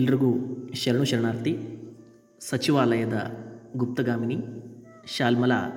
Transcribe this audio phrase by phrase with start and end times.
[0.00, 0.34] ಎಲ್ರಿಗೂ
[0.74, 1.58] ಶರಣು ಶರಣಾರ್ಥಿ,
[2.40, 3.12] ಸಚಿವಾಲಯದ
[3.76, 4.44] ಗುಪ್ತಗಾಮಿನಿ
[5.06, 5.68] ಶಾಲ್ಮಲಾ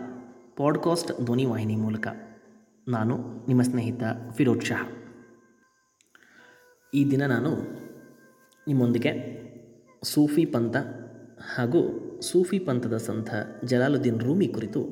[0.57, 2.07] ಪಾಡ್ಕಾಸ್ಟ್ ಧ್ವನಿವಾಹಿನಿ ಮೂಲಕ
[2.87, 4.91] ನಾನು ನಿಮ್ಮ ಸ್ನೇಹಿತ ಫಿರೋಜ್ ಶಾ.
[6.93, 7.49] ಈ ದಿನ ನಾನು
[8.67, 9.43] ನಿಮ್ಮೊಂದಿಗೆ
[10.03, 10.75] ಸೂಫಿ ಪಂಥ
[11.55, 13.29] ಹಾಗೂ ಸೂಫಿ ಪಂಥದ ಸಂತ
[13.65, 14.85] ಜಲಾಲುದ್ದೀನ್ ರೂಮಿ ಕುರಿತು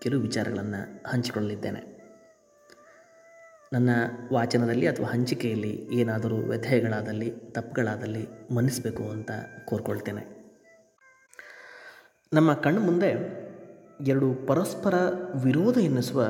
[0.00, 1.89] ಕೆಲವು ವಿಚಾರಗಳನ್ನು ಹಂಚಿಕೊಳ್ಳಲಿದ್ದೇನೆ.
[3.72, 3.90] ನನ್ನ
[4.32, 9.30] ವಾಚನದಲ್ಲಿ ಅಥವಾ ಹಂಚಿಕೆಯಲ್ಲಿ ಏನಾದರೂ ವ್ಯಥೆಗಳಾದಲ್ಲಿ, ತಪ್ಪುಗಳಾದಲ್ಲಿ ಮನ್ನಿಸಬೇಕು ಅಂತ
[9.64, 10.24] ಕೋರ್ಕೊಳ್ತೇನೆ.
[12.32, 13.10] ನಮ್ಮ ಕಣ್ಣು ಮುಂದೆ
[14.06, 14.94] ಎರಡು ಪರಸ್ಪರ
[15.44, 16.24] ವಿರೋಧ ಎನ್ನಿಸುವ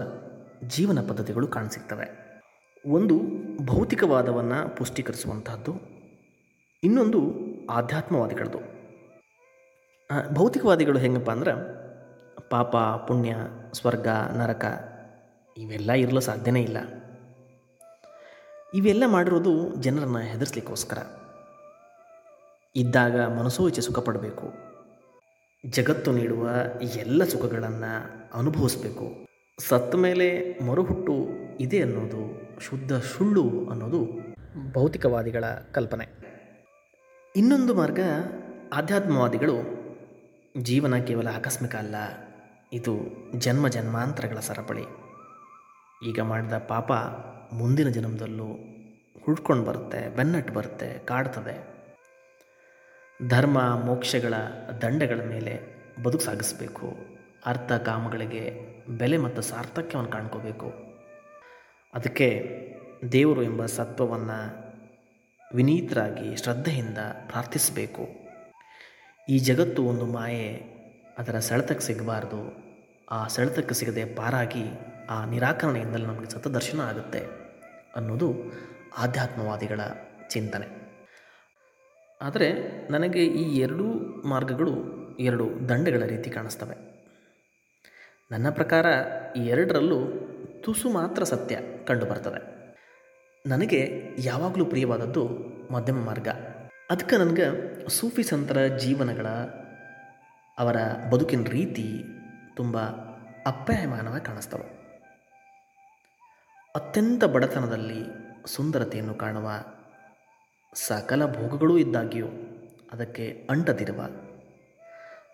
[0.67, 2.07] ಜೀವನ ಪದ್ಧತಿಗಳು ಕಾಣಸಿಗ್ತವೆ.
[2.87, 3.21] ಒಂದು
[3.67, 5.75] ಭೌತಿಕವಾದವನ್ನು ಪುಷ್ಟೀಕರಿಸುವಂತಹದ್ದು,
[6.85, 7.21] ಇನ್ನೊಂದು
[7.71, 8.61] ಆಧ್ಯಾತ್ಮವಾದಿಗಳದು.
[10.35, 11.53] ಭೌತಿಕವಾದಿಗಳು ಹೆಂಗಪ್ಪ ಅಂದ್ರೆ
[12.51, 12.77] ಪಾಪ,
[13.09, 13.37] ಪುಣ್ಯ,
[13.73, 14.65] ಸ್ವರ್ಗ, ನರಕ,
[15.59, 16.79] ಇವೆಲ್ಲ ಇರಲು ಸಾಧ್ಯನೇ ಇಲ್ಲ.
[18.75, 20.99] ಇವೆಲ್ಲ ಮಾಡಿರೋದು ಜನರನ್ನು ಹೆದರ್ಸ್ಲಿಕ್ಕೋಸ್ಕರ.
[22.77, 24.53] ಇದ್ದಾಗ ಮನಸೋಚೆ ಇಚ್ಛೆ ಸುಖ ಪಡಬೇಕು.
[25.71, 26.49] ಜಗತ್ತು ನೀಡುವ
[26.97, 27.93] ಎಲ್ಲ ಸುಖಗಳನ್ನು
[28.39, 29.27] ಅನುಭವಿಸಬೇಕು.
[29.59, 31.13] ಸತ್ತ ಮೇಲೆ ಮರುಹುಟ್ಟು
[31.61, 34.07] ಇದೆ ಅನ್ನೋದು, ಶುದ್ಧ ಸುಳ್ಳು ಅನ್ನೋದು
[34.73, 36.09] ಭೌತಿಕವಾದಿಗಳ ಕಲ್ಪನೆ.
[37.37, 38.01] ಇನ್ನೊಂದು ಮಾರ್ಗ
[38.73, 39.57] ಆಧ್ಯಾತ್ಮವಾದಿಗಳು,
[40.63, 41.95] ಜೀವನ ಕೇವಲ ಆಕಸ್ಮಿಕ ಅಲ್ಲ,
[42.73, 42.99] ಇದು
[43.39, 45.10] ಜನ್ಮ ಜನ್ಮಾಂತರಗಳ ಸರಪಳಿ.
[46.09, 46.93] ಈಗ ಮಾಡಿದ ಪಾಪ
[47.55, 48.45] ಮುಂದಿನ ಜನ್ಮದಲ್ಲೂ
[49.25, 51.57] ಹುಡ್ಕೊಂಡು ಬರುತ್ತೆ, ಬೆನ್ನಟ್ಟು ಬರುತ್ತೆ, ಕಾಡ್ತದೆ.
[53.29, 54.35] ಧರ್ಮ, ಮೋಕ್ಷಗಳ
[54.83, 55.61] ದಂಡಗಳ ಮೇಲೆ
[56.03, 56.97] ಬದುಕು ಸಾಗಿಸಬೇಕು.
[57.47, 60.73] ಅರ್ಥ ಕಾಮಗಳಿಗೆ ಬೆಲೆ ಮತ್ತು ಸಾರ್ಥಕ್ಯವನ್ನು ಕಾಣ್ಕೋಬೇಕು.
[61.95, 62.29] ಅದಕ್ಕೆ
[63.13, 64.71] ದೇವರು ಎಂಬ ಸತ್ವವನ್ನು
[65.55, 68.09] ವಿನೀತರಾಗಿ ಶ್ರದ್ಧೆಯಿಂದ ಪ್ರಾರ್ಥಿಸಬೇಕು.
[69.29, 70.49] ಈ ಜಗತ್ತು ಒಂದು ಮಾಯೆ,
[71.19, 72.71] ಅದರ ಸೆಳೆತಕ್ಕೆ ಸಿಗಬಾರ್ದು.
[73.11, 74.65] ಆ ಸೆಳೆತಕ್ಕೆ ಸಿಗದೆ ಪಾರಾಗಿ
[75.11, 77.19] ಆ ನಿರಾಕರಣೆಯಿಂದಲೇ ನಮಗೆ ಸತದರ್ಶನ ಆಗುತ್ತೆ
[77.97, 78.35] ಅನ್ನೋದು
[78.99, 79.81] ಆಧ್ಯಾತ್ಮವಾದಿಗಳ
[80.29, 80.81] ಚಿಂತನೆ.
[82.23, 82.53] ಆದರೆ
[82.91, 83.85] ನನಗೆ ಈ ಎರಡೂ
[84.29, 86.77] ಮಾರ್ಗಗಳು ಎರಡು ದಂಡಗಳ ರೀತಿ ಕಾಣಿಸ್ತವೆ.
[88.31, 88.87] ನನ್ನ ಪ್ರಕಾರ
[89.37, 89.99] ಈ ಎರಡರಲ್ಲೂ
[90.61, 92.61] ತುಸು ಮಾತ್ರ ಸತ್ಯ ಕಂಡುಬರ್ತದೆ.
[93.47, 95.29] ನನಗೆ ಯಾವಾಗಲೂ ಪ್ರಿಯವಾದದ್ದು
[95.73, 96.29] ಮಧ್ಯಮ ಮಾರ್ಗ.
[96.91, 97.45] ಅದಕ್ಕೆ ನನಗೆ
[97.89, 99.27] ಸೂಫಿ ಸಂತರ ಜೀವನಗಳ
[100.59, 100.77] ಅವರ
[101.11, 102.05] ಬದುಕಿನ ರೀತಿ
[102.57, 102.79] ತುಂಬ
[103.47, 104.80] ಅಪ್ಯಾಯಮಾನವಾಗಿ ಕಾಣಿಸ್ತವೆ.
[106.75, 108.05] ಅತ್ಯಂತ ಬಡತನದಲ್ಲಿ
[108.47, 109.51] ಸುಂದರತೆಯನ್ನು ಕಾಣುವ
[110.75, 112.27] ಸಕಲ ಭೋಗಗಳೂ ಇದ್ದಾಗ್ಯೂ
[112.93, 114.01] ಅದಕ್ಕೆ ಅಂಟದಿರುವ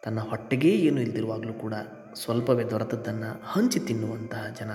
[0.04, 1.74] ತನ್ನ ಹೊಟ್ಟೆಗೇ ಏನು ಇಲ್ದಿರುವಾಗಲೂ ಕೂಡ
[2.14, 4.70] ಸ್ವಲ್ಪವೇ ದೊರೆತದ್ದನ್ನು ಹಂಚಿ ತಿನ್ನುವಂತಹ ಜನ.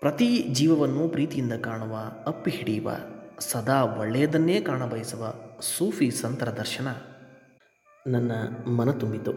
[0.00, 2.90] ಪ್ರತಿ ಜೀವವನ್ನು ಪ್ರೀತಿಯಿಂದ ಕಾಣುವ, ಅಪ್ಪಿ ಹಿಡಿಯುವ,
[3.38, 6.88] ಸದಾ ಒಳ್ಳೆಯದನ್ನೇ ಕಾಣಬಯಸುವ ಸೂಫಿ ಸಂತರ ದರ್ಶನ
[8.06, 8.32] ನನ್ನ
[8.68, 9.32] ಮನ ತುಂಬಿತು.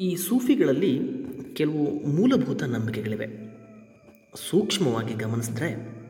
[0.00, 1.00] ಈ ಸೂಫಿಗಳಲ್ಲಿ
[1.54, 3.26] ಕೆಲವು ಮೂಲಭೂತ ನಂಬಿಕೆಗಳಿವೆ.
[4.50, 6.00] ಸೂಕ್ಷ್ಮವಾಗಿ ಗಮನಿಸಿದ್ರೆ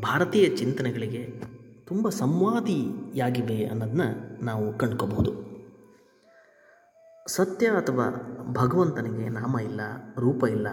[0.00, 1.42] ಭಾರತೀಯ ಚಿಂತನೆಗಳಿಗೆ
[1.86, 4.00] ತುಂಬ ಸಂವಾದಿಯಾಗಿವೆ ಅನ್ನೋದನ್ನ
[4.42, 5.48] ನಾವು ಕಂಡ್ಕೋಬಹುದು.
[7.26, 9.80] ಸತ್ಯ ಅಥವಾ ಭಗವಂತನಿಗೆ ನಾಮ ಇಲ್ಲ,
[10.18, 10.68] ರೂಪ ಇಲ್ಲ,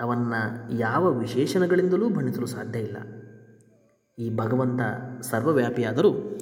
[0.00, 2.96] ಅವನ್ನು ಯಾವ ವಿಶೇಷಣಗಳಿಂದಲೂ ಬಣ್ಣಿಸಲು ಸಾಧ್ಯ ಇಲ್ಲ.
[4.18, 4.80] ಈ ಭಗವಂತ
[5.22, 6.38] ಸರ್ವವ್ಯಾಪಿಯಾದರೂ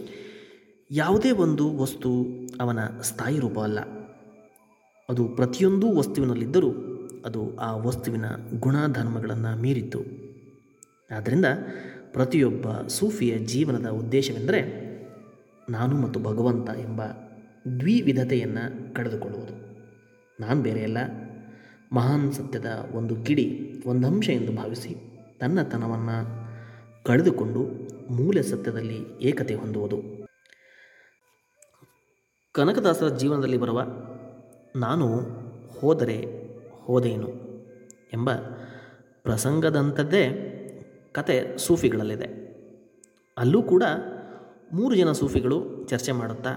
[0.90, 2.24] ಯಾವುದೇ ಒಂದು ವಸ್ತು
[2.60, 3.97] ಅವನ ಸ್ಥಾಯಿ ರೂಪ ಅಲ್ಲ.
[5.08, 6.70] ಅದು ಪ್ರತಿಯೊಂದು ವಸ್ತುವಿನಲ್ಲಿದ್ದರೂ
[7.26, 8.24] ಅದು ಆ ವಸ್ತುವಿನ
[8.58, 10.00] ಗುಣಧರ್ಮಗಳನ್ನು ಮೀರಿತ್ತು.
[11.10, 11.44] ಆದ್ದರಿಂದ
[12.12, 14.60] ಪ್ರತಿಯೊಬ್ಬ ಸೂಫಿಯ ಜೀವನದ ಉದ್ದೇಶವೆಂದರೆ
[15.70, 17.02] ನಾನು ಮತ್ತು ಭಗವಂತ ಎಂಬ
[17.80, 19.54] ದ್ವಿವಿಧತೆಯನ್ನು ಕಳೆದುಕೊಳ್ಳುವುದು.
[20.41, 20.98] ನಾನು ಬೇರೆಯಲ್ಲ
[21.92, 23.46] ಮಹಾನ್ ಸತ್ಯದ ಒಂದು ಕಿಡಿ
[23.86, 24.96] ಒಂದು ಅಂಶ ಎಂದು ಭಾವಿಸಿ
[25.38, 26.16] ತನ್ನತನವನ್ನು
[27.04, 27.62] ಕಳೆದುಕೊಂಡು
[28.12, 30.28] ಮೂಲ ಸತ್ಯದಲ್ಲಿ ಏಕತೆ ಹೊಂದುವುದು.
[32.52, 33.80] ಕನಕದಾಸರ ಜೀವನದಲ್ಲಿ ಬರುವ
[34.76, 35.06] ನಾನು
[35.80, 36.16] ಹೋದರೆ
[36.84, 37.28] ಹೋದೇನು
[38.12, 38.32] ಎಂಬ
[39.22, 40.24] ಪ್ರಸಂಗದಂಥದ್ದೇ
[41.12, 42.28] ಕತೆ ಸೂಫಿಗಳಲ್ಲಿದೆ.
[43.38, 43.82] ಅಲ್ಲೂ ಕೂಡ
[44.72, 46.52] ಮೂರು ಜನ ಸೂಫಿಗಳು ಚರ್ಚೆ ಮಾಡುತ್ತಾ,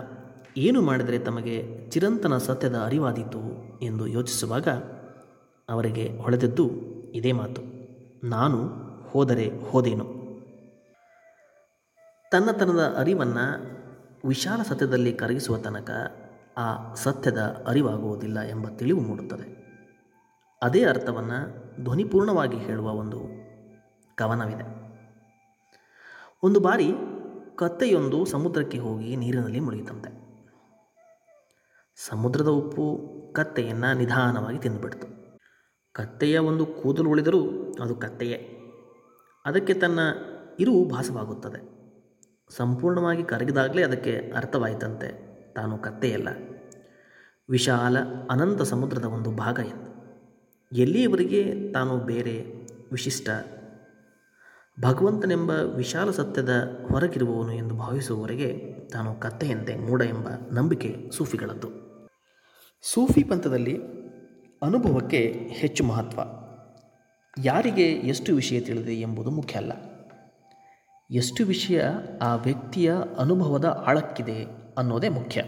[0.57, 3.41] ಏನು ಮಾಡಿದರೆ ತಮಗೆ ಚಿರಂತನ ಸತ್ಯದ ಅರಿವಾದೀತು?
[3.81, 4.67] ಎಂದು ಯೋಚಿಸುವಾಗ
[5.69, 6.69] ಅವರಿಗೆ ಹೊಳೆದದ್ದು
[7.13, 7.62] ಇದೇ ಮಾತು,
[8.27, 8.59] ನಾನು
[9.09, 10.06] ಹೋದರೆ ಹೋದೇನು.
[12.31, 13.45] ತನ್ನತನದ ಅರಿವನ್ನು
[14.27, 15.91] ವಿಶಾಲ ಸತ್ಯದಲ್ಲಿ ಕರಗಿಸುವ ತನಕ
[16.62, 19.62] ಆ ಸತ್ಯದ ಅರಿವಾಗುವುದಿಲ್ಲ ಎಂಬ ತಿಳಿವು ಮೂಡುತ್ತದೆ.
[20.63, 23.22] ಅದೇ ಅರ್ಥವನ್ನು ಧ್ವನಿಪೂರ್ಣವಾಗಿ ಹೇಳುವ ಒಂದು
[24.16, 24.81] ಕವನವಿದೆ.
[26.44, 26.94] ಒಂದು ಬಾರಿ
[27.56, 30.22] ಕತ್ತೆಯೊಂದು ಸಮುದ್ರಕ್ಕೆ ಹೋಗಿ ನೀರಿನಲ್ಲಿ ಮುಳುಗಿತಂತೆ.
[32.10, 35.08] ಸಮುದ್ರದ ಉಪ್ಪು ಕತ್ತೆಯನ್ನು ನಿಧಾನವಾಗಿ ತಿಂದುಬಿಡ್ತು.
[35.94, 38.58] ಕತ್ತೆಯ ಒಂದು ಕೂದಲು ಉಳಿದರೂ ಅದು ಕತ್ತೆಯೇ.
[39.46, 40.00] ಅದಕ್ಕೆ ತನ್ನ
[40.60, 41.81] ಇರುವು ಭಾಸವಾಗುತ್ತದೆ.
[42.56, 45.31] ಸಂಪೂರ್ಣವಾಗಿ ಕರಗಿದಾಗಲೇ ಅದಕ್ಕೆ ಅರ್ಥವಾಯಿತಂತೆ.
[45.56, 46.27] ತಾನು ಕತ್ತೆಯಲ್ಲ.
[47.50, 47.98] ವಿಶಾಲ
[48.30, 49.92] ಅನಂತ ಸಮುದ್ರದ ಒಂದು ಭಾಗ ಎಂದು
[50.75, 52.45] ಎಲ್ಲಿಯವರೆಗೆ ತಾನು ಬೇರೆ
[52.92, 53.30] ವಿಶಿಷ್ಟ
[54.81, 56.50] ಭಗವಂತನೆಂಬ ವಿಶಾಲ ಸತ್ಯದ
[56.89, 61.69] ಹೊರಗಿರುವವನು ಎಂದು ಭಾವಿಸುವವರೆಗೆ ತಾನು ಕತ್ತೆಯಂತೆ ಮೂಢ ಎಂಬ ನಂಬಿಕೆ ಸೂಫಿಗಳದ್ದು.
[62.81, 63.80] ಸೂಫಿ ಪಂಥದಲ್ಲಿ
[64.62, 65.18] ಅನುಭವಕ್ಕೆ
[65.50, 66.19] ಹೆಚ್ಚು ಮಹತ್ವ.
[67.38, 69.71] ಯಾರಿಗೆ ಎಷ್ಟು ವಿಷಯ ತಿಳಿದಿದೆ ಎಂಬುದು ಮುಖ್ಯ ಅಲ್ಲ.
[71.12, 71.83] ಎಷ್ಟು ವಿಷಯ
[72.21, 75.41] ಆ ವ್ಯಕ್ತಿಯ ಅನುಭವದ ಆಳಕ್ಕಿದೆ ಅನ್ನೋದೇ ಮುಖ್ಯ.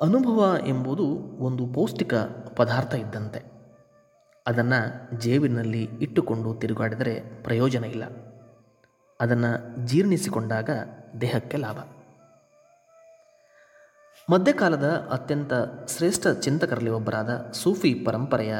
[0.00, 1.04] ಅನುಭವ ಎಂಬುದು
[1.38, 2.14] ಒಂದು ಪೌಷ್ಟಿಕ
[2.56, 3.42] ಪದಾರ್ಥ ಇದ್ದಂತೆ.
[4.46, 8.04] ಅದನ್ನು ಜೇಬಿನಲ್ಲಿ ಇಟ್ಟುಕೊಂಡು ತಿರುಗಾಡಿದರೆ ಪ್ರಯೋಜನ ಇಲ್ಲ.
[9.20, 10.70] ಅದನ್ನು ಜೀರ್ಣಿಸಿಕೊಂಡಾಗ
[11.20, 11.76] ದೇಹಕ್ಕೆ ಲಾಭ.
[14.32, 15.52] ಮಧ್ಯಕಾಲದ ಅತ್ಯಂತ
[15.88, 18.54] ಶ್ರೇಷ್ಠ ಚಿಂತಕರಲ್ಲಿ ಒಬ್ಬರಾದ ಸೂಫಿ ಪರಂಪರೆಯ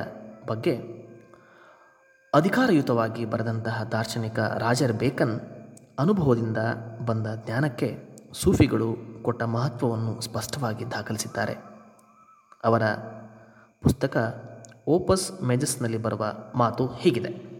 [0.46, 1.00] ಬಗ್ಗೆ
[2.34, 5.40] ಅಧಿಕಾರಯುತವಾಗಿ ಬರೆದಂತಹ ದಾರ್ಶನಿಕ ರಾಜರ್ ಬೇಕನ್
[5.98, 6.58] ಅನುಭವದಿಂದ
[7.06, 11.55] ಬಂದ ಜ್ಞಾನಕ್ಕೆ ಸೂಫಿಗಳು ಕೊಟ್ಟ ಮಹತ್ವವನ್ನು ಸ್ಪಷ್ಟವಾಗಿ ದಾಖಲಿಸಿದ್ದಾರೆ.
[12.65, 12.82] ಅವರ
[13.82, 14.44] ಪುಸ್ತಕ
[14.87, 17.50] ಓಪಸ್ ಮೆಜಸ್ನಲ್ಲಿ ಬರುವ ಮಾತು ಹೀಗಿದೆ.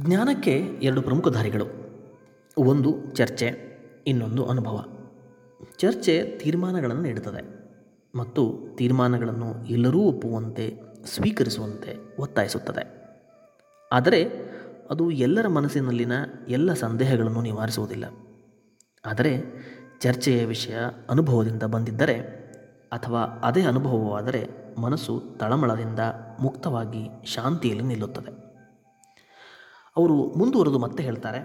[0.00, 1.66] ಜ್ಞಾನಕ್ಕೆ ಎರಡು ಪ್ರಮುಖ ದಾರಿಗಳು.
[2.58, 3.72] ಒಂದು ಚರ್ಚೆ,
[4.06, 4.84] ಇನ್ನೊಂದು ಅನುಭವ.
[5.76, 7.62] ಚರ್ಚೆ ತೀರ್ಮಾನಗಳನ್ನು ನೀಡುತ್ತದೆ
[8.14, 13.02] ಮತ್ತು ತೀರ್ಮಾನಗಳನ್ನು ಎಲ್ಲರೂ ಒಪ್ಪುವಂತೆ, ಸ್ವೀಕರಿಸುವಂತೆ ಒತ್ತಾಯಿಸುತ್ತದೆ.
[13.92, 14.51] ಆದರೆ
[14.92, 16.12] ಅದು ಎಲ್ಲರ ಮನಸ್ಸಿನಲ್ಲಿನ
[16.48, 18.04] ಎಲ್ಲ ಸಂದೇಹಗಳನ್ನು ನಿವಾರಿಸುವುದಿಲ್ಲ.
[19.06, 19.42] ಆದರೆ
[20.00, 20.76] ಚರ್ಚೆಯ ವಿಷಯ
[21.10, 22.14] ಅನುಭವದಿಂದ ಬಂದಿದ್ದರೆ
[22.92, 24.48] ಅಥವಾ ಅದೇ ಅನುಭವವಾದರೆ
[24.80, 25.98] ಮನಸ್ಸು ತಳಮಳದಿಂದ
[26.40, 28.30] ಮುಕ್ತವಾಗಿ ಶಾಂತಿಯಲ್ಲಿ ನಿಲ್ಲುತ್ತದೆ.
[29.96, 31.38] ಅವರು ಮುಂದುವರೆದು ಮತ್ತೆ ಹೇಳ್ತಾರೆ,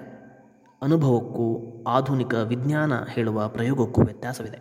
[0.82, 4.58] ಅನುಭವಕ್ಕೂ ಆಧುನಿಕ ವಿಜ್ಞಾನ ಹೇಳುವ ಪ್ರಯೋಗಕ್ಕೂ ವ್ಯತ್ಯಾಸವಿದೆ.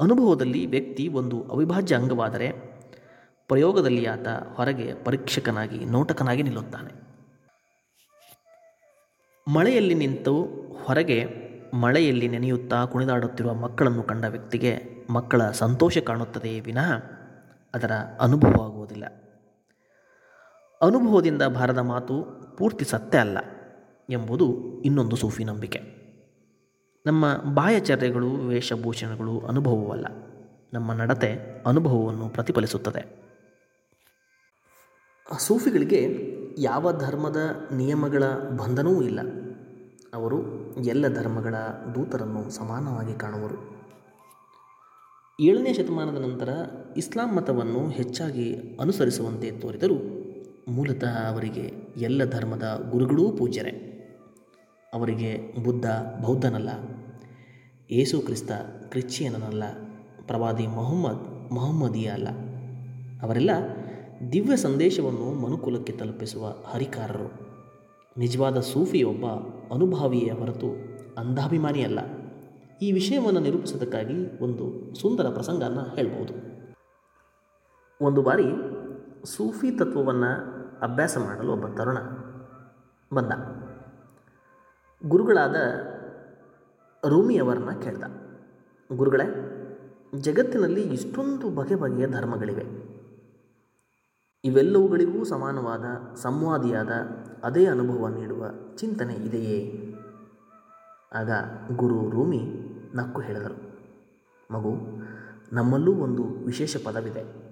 [0.00, 2.52] ಅನುಭವದಲ್ಲಿ ವ್ಯಕ್ತಿ ಒಂದು ಅವಿಭಾಜ್ಯ ಅಂಗವಾದರೆ
[3.48, 7.07] ಪ್ರಯೋಗದಲ್ಲಿ ಆತ ಹೊರಗೆ ಪರೀಕ್ಷಕನಾಗಿ ನೋಟಕನಾಗಿ ನಿಲ್ಲುತ್ತಾನೆ.
[9.48, 10.42] ಮಳೆಯಲ್ಲಿ ನಿಂತು
[10.84, 11.24] ಹೊರಗೆ
[11.74, 14.74] ಮಳೆಯಲ್ಲಿ ನೆನೆಯುತ್ತಾ ಕುಣಿದಾಡುತ್ತಿರುವ ಮಕ್ಕಳನ್ನು ಕಂಡ ವ್ಯಕ್ತಿಗೆ
[15.10, 16.92] ಮಕ್ಕಳ ಸಂತೋಷ ಕಾಣುತ್ತದೆಯೇ ವಿನಃ
[17.74, 19.04] ಅದರ ಅನುಭವ ಆಗುವುದಿಲ್ಲ.
[20.80, 22.22] ಅನುಭವದಿಂದ ಬಾರದ ಮಾತು
[22.56, 23.38] ಪೂರ್ತಿ ಸತ್ಯ ಅಲ್ಲ
[24.10, 25.80] ಎಂಬುದು ಇನ್ನೊಂದು ಸೂಫಿ ನಂಬಿಕೆ.
[27.06, 30.06] ನಮ್ಮ ಬಾಹ್ಯಚರ್ಯಗಳು, ವೇಷಭೂಷಣಗಳು ಅನುಭವವಲ್ಲ,
[30.72, 33.28] ನಮ್ಮ ನಡತೆ ಅನುಭವವನ್ನು ಪ್ರತಿಫಲಿಸುತ್ತದೆ.
[35.38, 37.36] ಸೂಫಿಗಳಿಗೆ ಯಾವ ಧರ್ಮದ
[37.74, 38.24] ನಿಯಮಗಳ
[38.56, 39.20] ಬಂಧನವೂ ಇಲ್ಲ.
[40.14, 40.38] ಅವರು
[40.84, 41.54] ಎಲ್ಲ ಧರ್ಮಗಳ
[41.94, 43.78] ದೂತರನ್ನು ಸಮಾನವಾಗಿ ಕಾಣುವರು.
[45.40, 46.48] ಏಳನೇ ಶತಮಾನದ ನಂತರ
[46.96, 49.98] ಇಸ್ಲಾಂ ಮತವನ್ನು ಹೆಚ್ಚಾಗಿ ಅನುಸರಿಸುವಂತೆ ತೋರಿದರು
[50.72, 53.84] ಮೂಲತಃ ಅವರಿಗೆ ಎಲ್ಲ ಧರ್ಮದ ಗುರುಗಳೂ ಪೂಜ್ಯರೇ.
[54.94, 55.86] ಅವರಿಗೆ ಬುದ್ಧ,
[56.22, 56.68] ಬೌದ್ಧನಲ್ಲ,
[57.90, 58.52] ಯೇಸು ಕ್ರಿಸ್ತ,
[58.88, 59.62] ಕ್ರಿಶ್ಚಿಯನನಲ್ಲ,
[60.26, 62.28] ಪ್ರವಾದಿ ಮೊಹಮ್ಮದ್, ಮೊಹಮ್ಮದಿಯ ಅಲ್ಲ.
[63.22, 63.50] ಅವರೆಲ್ಲ
[64.32, 67.32] ದಿವ್ಯ ಸಂದೇಶವನ್ನು ಮನುಕುಲಕ್ಕೆ ತಲುಪಿಸುವ ಹರಿಕಾರರು.
[68.16, 69.24] ನಿಜವಾದ ಸೂಫಿಯೊಬ್ಬ
[69.74, 70.66] ಅನುಭಾವಿಯೇ ಹೊರತು
[71.18, 71.98] ಅಂಧಾಭಿಮಾನಿಯಲ್ಲ.
[72.82, 76.34] ಈ ವಿಷಯವನ್ನು ನಿರೂಪಿಸೋದಕ್ಕಾಗಿ ಒಂದು ಸುಂದರ ಪ್ರಸಂಗನ ಹೇಳ್ಬೋದು.
[78.04, 78.44] ಒಂದು ಬಾರಿ
[79.24, 81.98] ಸೂಫಿ ತತ್ವವನ್ನು ಅಭ್ಯಾಸ ಮಾಡಲು ಒಬ್ಬ ತರುಣ
[83.14, 83.32] ಬಂದ.
[85.08, 85.56] ಗುರುಗಳಾದ
[87.08, 88.04] ರೂಮಿಯವರನ್ನ ಕೇಳ್ದ.
[88.96, 89.24] ಗುರುಗಳೇ,
[90.20, 92.77] ಜಗತ್ತಿನಲ್ಲಿ ಇಷ್ಟೊಂದು ಬಗೆ ಬಗೆಯ ಧರ್ಮಗಳಿವೆ.
[94.44, 96.90] ಇವೆಲ್ಲವುಗಳಿಗೂ ಸಮಾನವಾದ, ಸಂವಾದಿಯಾದ
[97.44, 98.44] ಅದೇ ಅನುಭವ ನೀಡುವ
[98.76, 99.84] ಚಿಂತನೆ ಇದೆಯೇ?
[101.12, 101.30] ಆಗ
[101.76, 102.40] ಗುರು ರೂಮಿ
[102.94, 103.54] ನಕ್ಕು ಹೇಳಿದರು.
[104.50, 104.74] ಮಗು,
[105.52, 107.48] ನಮ್ಮಲ್ಲೂ ಒಂದು ವಿಶೇಷ ಪದವಿದೆ.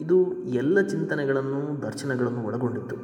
[0.00, 2.96] ಇದು ಎಲ್ಲ ಚಿಂತನೆಗಳನ್ನು ದರ್ಶನಗಳನ್ನು ಒಳಗೊಂಡಿತ್ತು.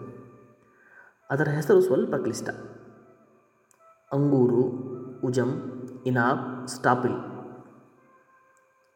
[1.30, 2.48] ಅದರ ಹೆಸರು ಸ್ವಲ್ಪ ಕ್ಲಿಷ್ಟ.
[4.12, 4.62] ಅಂಗೂರು,
[5.24, 5.72] ಉಜಂ,
[6.06, 7.14] ಇನಾಬ್, ಸ್ಟಾಪಿಲ್.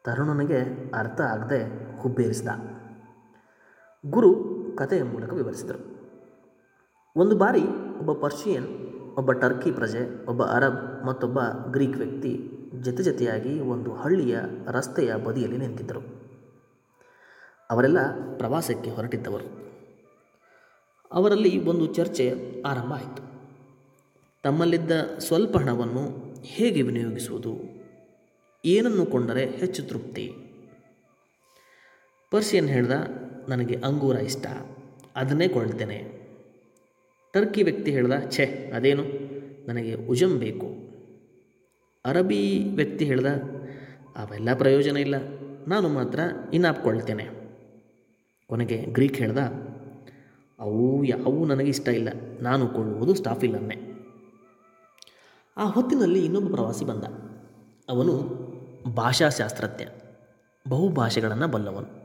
[0.03, 2.47] ತರುಣನಿಗೆ ಅರ್ಥ ಆಗದೆ ಹುಬ್ಬೇರಿಸಿದ.
[4.05, 4.35] ಗುರು
[4.77, 6.01] ಕಥೆಯ ಮೂಲಕ ವಿವರಿಸಿದರು.
[7.15, 7.63] ಒಂದು ಬಾರಿ
[7.99, 8.67] ಒಬ್ಬ ಪರ್ಷಿಯನ್,
[9.17, 11.39] ಒಬ್ಬ ಟರ್ಕಿ ಪ್ರಜೆ, ಒಬ್ಬ ಅರಬ್, ಮತ್ತೊಬ್ಬ
[11.71, 16.21] ಗ್ರೀಕ್ ವ್ಯಕ್ತಿ ಜೊತೆ ಜೊತೆಯಾಗಿ ಒಂದು ಹಳ್ಳಿಯ ರಸ್ತೆಯ ಬದಿಯಲ್ಲಿ ನಿಂತಿದ್ದರು.
[17.71, 17.97] ಅವರೆಲ್ಲ
[18.37, 19.61] ಪ್ರವಾಸಕ್ಕೆ ಹೊರಟಿದ್ದವರು.
[21.11, 22.33] ಅವರಲ್ಲಿ ಒಂದು ಚರ್ಚೆ
[22.65, 23.31] ಆರಂಭ ಆಯಿತು.
[24.43, 27.81] ತಮ್ಮಲ್ಲಿದ್ದ ಸ್ವಲ್ಪ ಹಣವನ್ನು ಹೇಗೆ ವಿನಿಯೋಗಿಸುವುದು?
[28.65, 30.35] ಏನನ್ನು ಕೊಂಡರೆ ಹೆಚ್ಚು ತೃಪ್ತಿ?
[32.31, 32.91] ಪರ್ಷಿಯನ್ ಹೇಳ್ದ
[33.51, 34.45] ನನಗೆ ಅಂಗೂರ ಇಷ್ಟ.
[35.15, 36.21] ಅದನ್ನೇ ಕೊಳ್ತೇನೆ
[37.33, 39.03] ಟರ್ಕಿ ವ್ಯಕ್ತಿ ಹೇಳ್ದ, ಛೆ, ಅದೇನು?
[39.67, 40.65] ನನಗೆ ಉಜಂ ಬೇಕು.
[42.05, 43.25] ಅರಬಿ ವ್ಯಕ್ತಿ ಹೇಳ್ದ,
[44.15, 45.15] ಅವೆಲ್ಲ ಪ್ರಯೋಜನ ಇಲ್ಲ.
[45.67, 46.19] ನಾನು ಮಾತ್ರ
[46.53, 47.29] ಇನ್ನಾಪ್ಕೊಳ್ತೇನೆ
[48.47, 49.37] ಕೊನೆಗೆ ಗ್ರೀಕ್ ಹೇಳ್ದ,
[50.59, 52.09] ಅವು ಯಾವೂ ನನಗೆ ಇಷ್ಟ ಇಲ್ಲ.
[52.41, 53.75] ನಾನು ಕೊಳ್ಳುವುದು ಸ್ಟಾಫಿಲನ್ನೇ.
[55.57, 57.03] ಆ ಹೊತ್ತಿನಲ್ಲಿ ಇನ್ನೊಬ್ಬ ಪ್ರವಾಸಿ ಬಂದ.
[57.89, 58.11] ಅವನು
[58.93, 59.83] ಭಾಷಾಶಾಸ್ತ್ರಜ್ಞ.
[60.69, 62.00] ಬಹುಭಾಷೆಗಳನ್ನು ಬಲ್ಲವನು.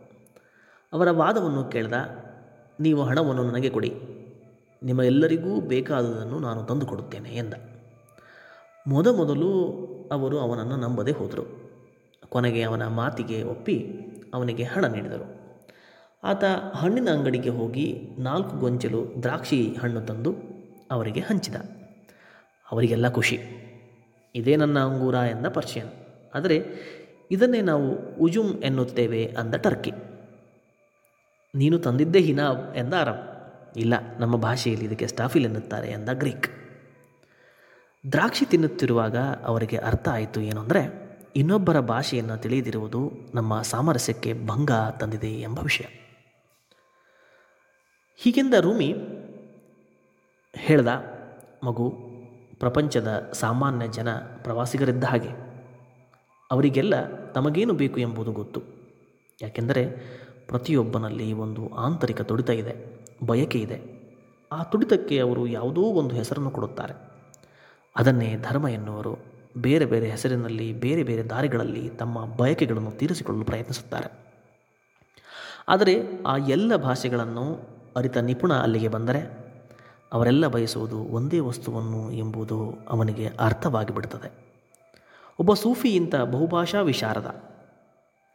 [0.97, 1.93] ಅವರ ವಾದವನ್ನು ಕೇಳಿದ,
[2.81, 3.93] ನೀವು ಹಣವನ್ನು ನನಗೆ ಕೊಡಿ.
[4.83, 7.55] ನಿಮ್ಮ ಎಲ್ಲರಿಗೂ ಬೇಕಾದುದನ್ನು ನಾನು ತಂದು ಕೊಡುತ್ತೇನೆ ಎಂದ
[8.87, 9.51] ಮೊದಮೊದಲು
[10.13, 11.45] ಅವರು ಅವನನ್ನು ನಂಬದೆ ಹೋದರು.
[12.29, 13.77] ಕೊನೆಗೆ ಅವನ ಮಾತಿಗೆ ಒಪ್ಪಿ
[14.35, 15.27] ಅವನಿಗೆ ಹಣ ನೀಡಿದರು.
[16.25, 17.87] ಆತ ಹಣ್ಣಿನ ಅಂಗಡಿಗೆ ಹೋಗಿ
[18.19, 20.35] ನಾಲ್ಕು ಗೊಂಚಲು ದ್ರಾಕ್ಷಿ ಹಣ್ಣು ತಂದು
[20.91, 21.55] ಅವರಿಗೆ ಹಂಚಿದ.
[22.73, 23.39] ಅವರಿಗೆಲ್ಲ ಖುಷಿ.
[24.35, 25.93] ಇದೇ ನನ್ನ ಅಂಗೂರ ಎಂದ ಪರ್ಷಿಯನ್.
[26.35, 26.57] ಆದರೆ
[27.31, 29.93] ಇದನ್ನೇ ನಾವು ಉಜುಮ್ ಎನ್ನುತ್ತೇವೆ ಅಂದ ಟರ್ಕಿ.
[31.57, 32.47] ನೀನು ತಂದಿದ್ದೇ ಹೀನಾ
[32.77, 33.25] ಎಂದ ಅರಬ್
[33.77, 36.49] ಇಲ್ಲ, ನಮ್ಮ ಭಾಷೆಯಲ್ಲಿ ಇದಕ್ಕೆ ಸ್ಟಾಫಿಲ್ ಎನ್ನುತ್ತಾರೆ ಎಂದ ಗ್ರೀಕ್.
[38.13, 40.83] ದ್ರಾಕ್ಷಿ ತಿನ್ನುತ್ತಿರುವಾಗ ಅವರಿಗೆ ಅರ್ಥ ಆಯಿತು ಏನು ಅಂದರೆ,
[41.37, 43.01] ಇನ್ನೊಬ್ಬರ ಭಾಷೆಯನ್ನು ತಿಳಿದಿರುವುದು
[43.35, 45.87] ನಮ್ಮ ಸಾಮರಸ್ಯಕ್ಕೆ ಭಂಗ ತಂದಿದೆ ಎಂಬ ವಿಷಯ.
[48.17, 48.91] ಹೀಗೆಂದ ರೂಮಿ
[50.55, 50.91] ಹೇಳ್ದ,
[51.65, 51.87] ಮಗು,
[52.59, 54.11] ಪ್ರಪಂಚದ ಸಾಮಾನ್ಯ ಜನ
[54.43, 55.33] ಪ್ರವಾಸಿಗರಿದ್ದ ಹಾಗೆ.
[56.51, 56.95] ಅವರಿಗೆಲ್ಲ
[57.33, 58.61] ತಮಗೇನು ಬೇಕು ಎಂಬುದು ಗೊತ್ತು.
[59.43, 59.83] ಯಾಕೆಂದರೆ
[60.49, 63.97] ಪ್ರತಿಯೊಬ್ಬನಲ್ಲಿ ಒಂದು ಆಂತರಿಕ ತುಡಿತ ಇದೆ, ಬಯಕೆ ಇದೆ.
[64.53, 66.95] ಆ ತುಡಿತಕ್ಕೆ ಅವರು ಯಾವುದೋ ಒಂದು ಹೆಸರನ್ನು ಕೊಡುತ್ತಾರೆ.
[67.97, 69.19] ಅದನ್ನೇ ಧರ್ಮ ಎನ್ನುವರು.
[69.57, 74.27] ಬೇರೆ ಬೇರೆ ಹೆಸರಿನಲ್ಲಿ, ಬೇರೆ ಬೇರೆ ದಾರಿಗಳಲ್ಲಿ ತಮ್ಮ ಬಯಕೆಗಳನ್ನು ತೀರಿಸಿಕೊಳ್ಳಲು ಪ್ರಯತ್ನಿಸುತ್ತಾರೆ.
[75.69, 77.61] ಆದರೆ ಆ ಎಲ್ಲ ಭಾಷೆಗಳನ್ನು
[77.97, 79.47] ಅರಿತ ನಿಪುಣ ಅಲ್ಲಿಗೆ ಬಂದರೆ
[80.13, 84.47] ಅವರೆಲ್ಲ ಬಯಸುವುದು ಒಂದೇ ವಸ್ತುವನ್ನು ಎಂಬುದು ಅವನಿಗೆ ಅರ್ಥವಾಗಿ ಬಿಡುತ್ತದೆ
[85.39, 87.56] ಒಬ್ಬ ಸೂಫಿ ಇಂಥ ಬಹುಭಾಷಾ ವಿಶಾರದ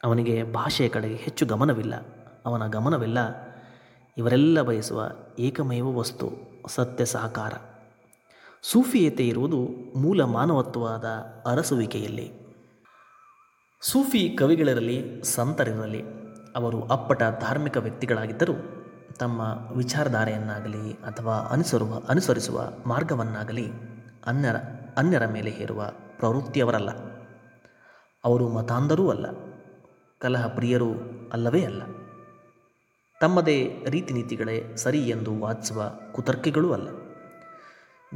[0.03, 1.93] ಅವನಿಗೆ ಭಾಷೆಯ ಕಡೆಗೆ ಹೆಚ್ಚು ಗಮನವಿಲ್ಲ.
[2.45, 3.17] ಅವನ ಗಮನವಿಲ್ಲ.
[4.17, 6.29] ಇವರೆಲ್ಲ ಬಯಸುವ ಏಕಮೇವ ವಸ್ತು,
[6.67, 7.53] ಸತ್ಯ ಸಹಕಾರ.
[8.61, 11.05] ಸೂಫಿಯತೆ ಇರುವುದು ಮೂಲ ಮಾನವತ್ವವಾದ
[11.45, 12.31] ಅರಸುವಿಕೆಯಲ್ಲಿ.
[13.81, 16.03] ಸೂಫಿ ಕವಿಗಳಿರಲಿ ಸಂತರಿರಲಿ.
[16.55, 18.53] ಅವರು ಅಪ್ಪಟ ಧಾರ್ಮಿಕ ವ್ಯಕ್ತಿಗಳಾಗಿದ್ದರೂ
[19.19, 19.41] ತಮ್ಮ
[19.77, 23.71] ವಿಚಾರಧಾರೆಯನ್ನಾಗಲಿ ಅಥವಾ ಅನುಸರುವ, ಅನುಸರಿಸುವ ಮಾರ್ಗವನ್ನಾಗಲಿ
[24.25, 24.55] ಅನ್ಯರ
[24.97, 26.89] ಅನ್ಯರ ಮೇಲೆ ಹೇರುವ ಪ್ರವೃತ್ತಿಯವರಲ್ಲ.
[28.25, 29.25] ಅವರು ಮತಾಂಧರೂ ಅಲ್ಲ.
[30.21, 30.91] ಕಲಹ ಪ್ರಿಯರು
[31.33, 31.81] ಅಲ್ಲವೇ ಅಲ್ಲ.
[33.21, 36.89] ತಮ್ಮದೇ ರೀತಿ ನೀತಿಗಳೇ ಸರಿ ಎಂದು ವಾದಿಸುವ ಕುತರ್ಕೆಗಳೂ ಅಲ್ಲ.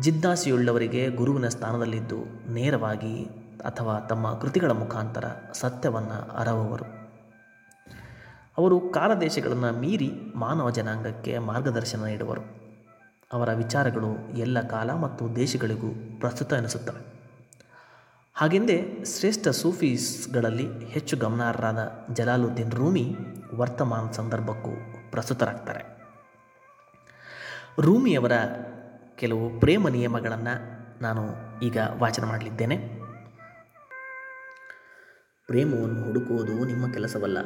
[0.01, 3.24] ಜಿಜ್ಞಾಸೆಯುಳ್ಳವರಿಗೆ ಗುರುವಿನ ಸ್ಥಾನದಲ್ಲಿದ್ದು ನೇರವಾಗಿ
[3.65, 6.85] ಅಥವಾ ತಮ್ಮ ಕೃತಿಗಳ ಮುಖಾಂತರ ಸತ್ಯವನ್ನು ಅರವವರು.
[8.57, 12.41] ಅವರು ಕಾಲದೇಶಗಳನ್ನು ಮೀರಿ ಮಾನವ ಜನಾಂಗಕ್ಕೆ ಮಾರ್ಗದರ್ಶನ ನೀಡುವರು.
[13.33, 17.14] ಅವರ ವಿಚಾರಗಳು ಎಲ್ಲ ಕಾಲ ಮತ್ತು ದೇಶಗಳಿಗೂ ಪ್ರಸ್ತುತ ಎನಿಸುತ್ತವೆ.
[18.37, 23.15] ಹಾಗೆಂದೇ ಶ್ರೇಷ್ಠ ಸೂಫೀಸ್ಗಳಲ್ಲಿ ಹೆಚ್ಚು ಗಮನಾರ್ಹರಾದ ಜಲಾಲುದ್ದೀನ್ ರೂಮಿ
[23.53, 24.69] ವರ್ತಮಾನ ಸಂದರ್ಭಕ್ಕೂ
[25.11, 25.97] ಪ್ರಸ್ತುತರಾಗ್ತಾರೆ.
[27.79, 28.31] ರೂಮಿಯವರ
[29.15, 30.55] ಕೆಲವು ಪ್ರೇಮ ನಿಯಮಗಳನ್ನು
[31.01, 31.21] ನಾನು
[31.63, 32.77] ಈಗ ವಾಚನ ಮಾಡಲಿದ್ದೇನೆ.
[35.47, 37.37] ಪ್ರೇಮವನ್ನು ಹುಡುಕುವುದು ನಿಮ್ಮ ಕೆಲಸವಲ್ಲ.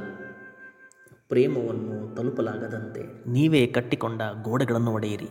[1.28, 5.30] ಪ್ರೇಮವನ್ನು ತಲುಪಲಾಗದಂತೆ ನೀವೇ ಕಟ್ಟಿಕೊಂಡ ಗೋಡೆಗಳನ್ನು ಒಡೆಯಿರಿ.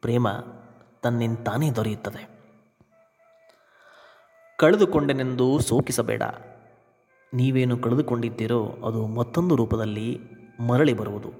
[0.00, 0.28] ಪ್ರೇಮ
[1.02, 2.33] ತನ್ನಿಂತಾನೇ ದೊರೆಯುತ್ತದೆ.
[4.58, 6.22] ಕಳೆದುಕೊಂಡೆನೆಂದು ಸೋಕಿಸಬೇಡ
[7.34, 10.20] ನೀವೇನು ಕಳೆದುಕೊಂಡಿದ್ದೀರೋ ಅದು ಮತ್ತೊಂದು ರೂಪದಲ್ಲಿ
[10.66, 11.32] ಮರಳಿ ಬರುವುದು.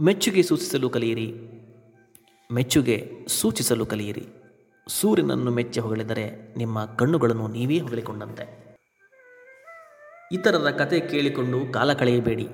[0.00, 1.34] ಮೆಚ್ಚುಗೆ ಸೂಚಿಸಲು ಕಲಿಯಿರಿ.
[2.52, 4.26] ಮೆಚ್ಚುಗೆ ಸೂಚಿಸಲು ಕಲಿಯಿರಿ.
[4.88, 8.76] ಸೂರ್ಯನನ್ನು ಮೆಚ್ಚಿ ಹೊಗಳಿದರೆ ನಿಮ್ಮ ಕಣ್ಣುಗಳನ್ನು ನೀವೇ ಹೊಗಳಿಕೊಂಡಂತೆ.
[10.32, 12.48] ಇತರರ ಕತೆ ಕೇಳಿಕೊಂಡು ಕಾಲ ಕಳೆಯಬೇಡಿ.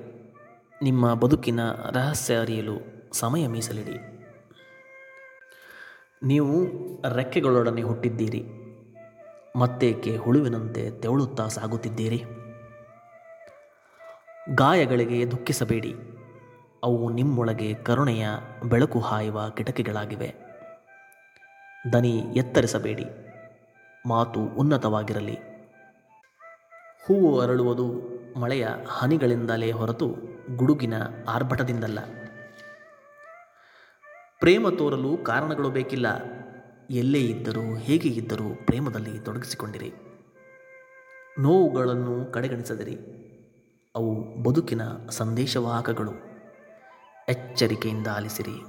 [0.82, 4.15] ನಿಮ್ಮ ಬದುಕಿನ ರಹಸ್ಯ ಅರಿಯಲು ಸಮಯ ಮೀಸಲಿಡಿ.
[6.22, 6.54] ನೀವು
[7.14, 8.40] ರೆಕ್ಕೆಗಳೊಡನೆ ಹುಟ್ಟಿದ್ದೀರಿ,
[9.56, 12.18] ಮತ್ತೇಕೆ ಹುಳುವಿನಂತೆ ತೆವಳುತ್ತಾ ಸಾಗುತ್ತಿದ್ದೀರಿ?
[14.54, 15.92] ಗಾಯಗಳಿಗೆ ದುಃಖಿಸಬೇಡಿ,
[16.84, 18.26] ಅವು ನಿಮ್ಮೊಳಗೆ ಕರುಣೆಯ
[18.64, 20.30] ಬೆಳಕು ಹಾಯುವ ಕಿಟಕಿಗಳಾಗಿವೆ.
[21.92, 23.06] ದನಿ ಎತ್ತರಿಸಬೇಡಿ,
[24.06, 25.38] ಮಾತು ಉನ್ನತವಾಗಿರಲಿ.
[27.06, 27.86] ಹೂವು ಅರಳುವುದು
[28.40, 30.08] ಮಳೆಯ ಹನಿಗಳಿಂದಲೇ ಹೊರತು
[30.56, 30.94] ಗುಡುಗಿನ
[31.28, 31.98] ಆರ್ಭಟದಿಂದಲ್ಲ.
[34.40, 36.06] ಪ್ರೇಮ ತೋರಲು ಕಾರಣಗಳು ಬೇಕಿಲ್ಲ.
[36.90, 39.94] ಎಲ್ಲೇ ಇದ್ದರೂ ಹೇಗೆ ಇದ್ದರೂ ಪ್ರೇಮದಲ್ಲಿ ತೊಡಗಿಸಿಕೊಂಡಿರಿ.
[41.38, 42.96] ನೋವುಗಳನ್ನು ಕಡೆಗಣಿಸದಿರಿ.
[43.96, 46.12] ಅವು ಬದುಕಿನ ಸಂದೇಶವಾಹಕಗಳು.
[47.28, 48.64] ಎಚ್ಚರಿಕೆಯಿಂದ ಆಲಿಸಿರಿ.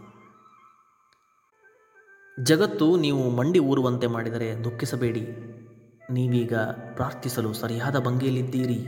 [2.43, 5.27] ಜಗತ್ತು ನೀವು ಮಂಡಿ ಊರುವಂತೆ ಮಾಡಿದರೆ ದುಃಖಿಸಬೇಡಿ.
[6.11, 6.53] ನೀವೀಗ
[6.93, 8.85] ಪ್ರಾರ್ಥಿಸಲು ಸರಿಯಾದ ಭಂಗಿಯಲ್ಲಿದ್ದೀರಿ.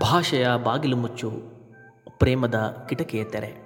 [0.00, 1.30] ಭಾಷೆಯ ಬಾಗಿಲು ಮುಚ್ಚು,
[2.18, 3.63] ಪ್ರೇಮದ ಕಿಟಕಿಯ ತೆರೆ.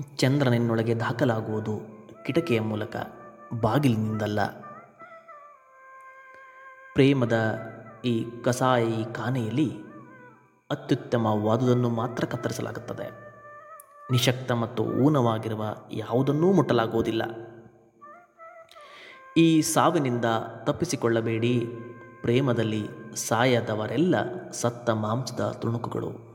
[0.00, 1.80] ಚಂದ್ರನಿನ್ನೊಳಗೆ ದಾಖಲಾಗುವುದು
[2.26, 2.96] ಕಿಟಕಿಯ ಮೂಲಕ
[3.60, 4.46] ಬಾಗಿಲಿನಿಂದಲ್ಲ.
[6.94, 7.58] ಪ್ರೇಮದ
[8.04, 9.72] ಈ ಕಸಾಯಿ ಖಾನೆಯಲ್ಲಿ
[10.70, 13.30] ಅತ್ಯುತ್ತಮವಾದುದನ್ನು ಮಾತ್ರ ಕತ್ತರಿಸಲಾಗುತ್ತದೆ.
[14.10, 17.22] ನಿಶಕ್ತ ಮತ್ತು ಊನವಾಗಿರುವ ಯಾವುದನ್ನೂ ಮುಟ್ಟಲಾಗುವುದಿಲ್ಲ.
[19.36, 20.24] ಈ ಸಾವಿನಿಂದ
[20.64, 21.66] ತಪ್ಪಿಸಿಕೊಳ್ಳಬೇಡಿ.
[22.22, 24.14] ಪ್ರೇಮದಲ್ಲಿ ಸಾಯದವರೆಲ್ಲ
[24.50, 26.29] ಸತ್ತ ಮಾಂಸದ ತುಣುಕುಗಳು.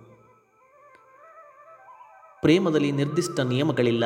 [2.45, 4.03] ಪ್ರೇಮದಲ್ಲಿ ನಿರ್ದಿಷ್ಟ ನಿಯಮಗಳಿಲ್ಲ.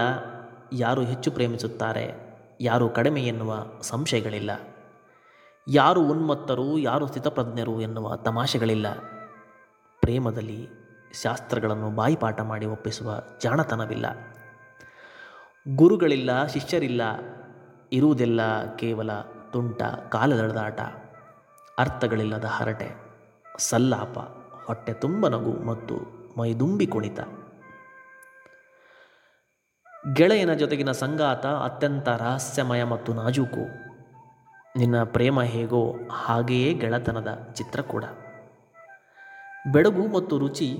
[0.73, 2.13] ಯಾರು ಹೆಚ್ಚು ಪ್ರೇಮಿಸುತ್ತಾರೆ,
[2.61, 4.51] ಯಾರು ಕಡಿಮೆ ಎನ್ನುವ ಸಂಶಯಗಳಿಲ್ಲ.
[5.67, 8.93] ಯಾರು ಉನ್ಮತ್ತರು, ಯಾರು ಸ್ಥಿತಪ್ರಜ್ಞರು ಎನ್ನುವ ತಮಾಷೆಗಳಿಲ್ಲ.
[10.01, 10.67] ಪ್ರೇಮದಲ್ಲಿ
[11.23, 14.05] ಶಾಸ್ತ್ರಗಳನ್ನು ಬಾಯಿಪಾಠ ಮಾಡಿ ಒಪ್ಪಿಸುವ ಜಾಣತನವಿಲ್ಲ.
[15.75, 17.01] ಗುರುಗಳಿಲ್ಲ, ಶಿಷ್ಯರಿಲ್ಲ,
[17.93, 19.11] ಇರುವುದೆಲ್ಲ ಕೇವಲ
[19.51, 20.79] ತುಂಟ, ಕಾಲದಳದಾಟ,
[21.77, 22.95] ಅರ್ಥಗಳಿಲ್ಲದ ಹರಟೆ,
[23.57, 24.19] ಸಲ್ಲಾಪ,
[24.65, 25.95] ಹೊಟ್ಟೆ ತುಂಬ ನಗು ಮತ್ತು
[26.37, 27.19] ಮೈದುಂಬಿ ಕುಣಿತ.
[30.13, 33.63] ಗೆಳೆಯನ ಜೊತೆಗಿನ ಸಂಗಾತ ಅತ್ಯಂತ ರಹಸ್ಯಮಯ ಮತ್ತು ನಾಜೂಕು.
[34.75, 38.03] ನಿನ್ನ ಪ್ರೇಮ ಹೇಗೋ ಹಾಗೆಯೇ ಗೆಳತನದ ಚಿತ್ರ ಕೂಡ.
[39.71, 40.75] ಬೆಡಗು ಮತ್ತು ರುಚಿ,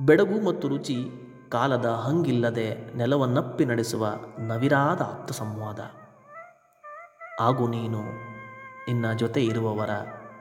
[0.00, 0.96] ಬೆಡಗು ಮತ್ತು ರುಚಿ
[1.48, 5.80] ಕಾಲದ ಹಂಗಿಲ್ಲದೆ ನೆಲವನ್ನಪ್ಪಿ ನಡೆಸುವ ನವಿರಾದ ಆಪ್ತ ಸಂವಾದ
[7.40, 8.00] ಹಾಗೂ ನೀನು
[8.88, 9.90] ನಿನ್ನ ಜೊತೆ ಇರುವವರ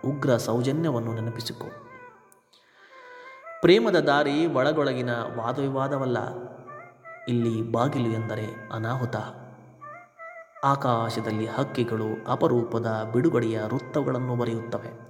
[0.06, 1.68] ಉಗ್ರ ಸೌಜನ್ಯವನ್ನು ನೆನಪಿಸಿಕೊ.
[3.62, 6.18] ಪ್ರೇಮದ ದಾರಿ ಒಳಗೊಳಗಿನ ವಾದವಿವಾದವಲ್ಲ.
[7.28, 9.16] ಇಲ್ಲಿ ಬಾಗಿಲು ಎಂದರೆ ಅನಾಹುತ.
[10.64, 15.08] ಆಕಾಶದಲ್ಲಿ ಹಕ್ಕಿಗಳು ಅಪರೂಪದ ಬಿಡುಗಡೆಯ ವೃತ್ತಗಳನ್ನು ಬರೆಯುತ್ತವೆ.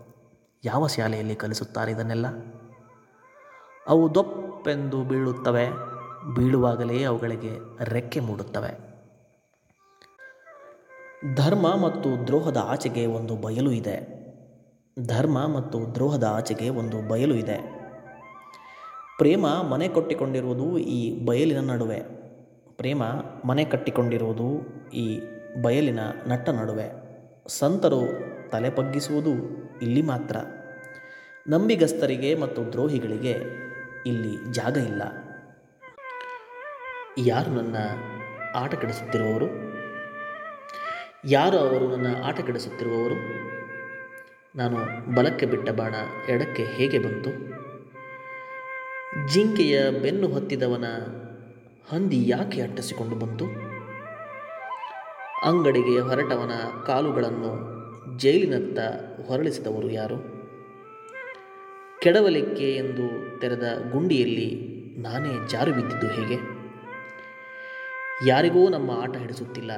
[0.66, 2.26] ಯಾವ ಶಾಲೆಯಲ್ಲಿ ಕಲಿಸುತ್ತಾರೆ ಇದನ್ನೆಲ್ಲ?
[3.88, 5.70] ಅವು ದೊಪ್ಪೆಂದು ಬೀಳುತ್ತವೆ,
[6.36, 8.88] ಬೀಳುವಾಗಲೇ ಅವುಗಳಿಗೆ ರೆಕ್ಕೆ ಮೂಡುತ್ತವೆ.
[11.36, 14.18] ಧರ್ಮ ಮತ್ತು ದ್ರೋಹದ ಆಚೆಗೆ ಒಂದು ಬಯಲು ಇದೆ.
[15.08, 17.77] ಧರ್ಮ ಮತ್ತು ದ್ರೋಹದ ಆಚೆಗೆ ಒಂದು ಬಯಲು ಇದೆ.
[19.18, 22.00] ಪ್ರೇಮ ಮನೆ ಕಟ್ಟಿಕೊಂಡಿರುವುದು ಈ ಬಯಲಿನ ನಡುವೆ.
[22.78, 23.04] ಪ್ರೇಮ
[23.46, 24.62] ಮನೆ ಕಟ್ಟಿಕೊಂಡಿರುವುದು
[24.94, 25.22] ಈ
[25.62, 26.88] ಬಯಲಿನ ನಟ್ಟ ನಡುವೆ.
[27.48, 28.02] ಸಂತರು
[28.50, 29.30] ತಲೆ ಬಗ್ಗಿಸುವುದು
[29.82, 30.36] ಇಲ್ಲಿ ಮಾತ್ರ.
[31.50, 33.38] ನಂಬಿಗಸ್ತರಿಗೆ ಮತ್ತು ದ್ರೋಹಿಗಳಿಗೆ
[34.06, 35.02] ಇಲ್ಲಿ ಜಾಗ ಇಲ್ಲ.
[37.18, 37.76] ಯಾರು ನನ್ನ
[38.56, 39.46] ಆಟ ಕೆಡಿಸುತ್ತಿರುವವರು?
[41.26, 43.48] ಯಾರು ಅವರು ನನ್ನ ಆಟ ಕೆಡಿಸುತ್ತಿರುವವರು?
[44.58, 44.78] ನಾನು
[45.16, 45.96] ಬಲಕ್ಕೆ ಬಿಟ್ಟ ಬಾಣ
[46.30, 47.57] ಎಡಕ್ಕೆ ಹೇಗೆ ಬಂತು?
[49.28, 50.86] ಜಿಂಕೆಯ ಬೆನ್ನು ಹತ್ತಿದವನ
[51.90, 53.46] ಹಂದಿ ಯಾಕೆ ಅಟ್ಟಿಸಿಕೊಂಡು ಬಂತು?
[55.44, 56.52] ಅಂಗಡಿಗೆ ಹೊರಟವನ
[56.86, 57.78] ಕಾಲುಗಳನ್ನು
[58.18, 58.80] ಜೈಲಿನತ್ತ
[59.28, 60.18] ಹೊರಳಿಸಿದವರು ಯಾರು?
[62.02, 66.58] ಕೆಡವಲಿಕ್ಕೆ ಎಂದು ತೆರೆದ ಗುಂಡಿಯಲ್ಲಿ ನಾನೇ ಜಾರು ಬಿದ್ದಿದ್ದು ಹೇಗೆ?
[68.28, 69.72] ಯಾರಿಗೂ ನಮ್ಮ ಆಟ ಹಿಡಿಸುತ್ತಿಲ್ಲ.